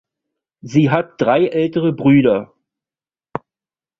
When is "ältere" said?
1.45-1.93